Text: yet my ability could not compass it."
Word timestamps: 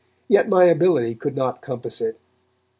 yet 0.27 0.49
my 0.49 0.65
ability 0.65 1.13
could 1.13 1.35
not 1.35 1.61
compass 1.61 2.01
it." 2.01 2.19